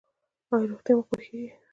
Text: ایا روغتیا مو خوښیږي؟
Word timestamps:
ایا 0.53 0.67
روغتیا 0.69 0.93
مو 0.97 1.03
خوښیږي؟ 1.07 1.45